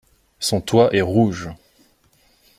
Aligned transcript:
Son 0.39 0.61
toit 0.61 0.91
est 0.95 1.01
rouge. 1.01 1.51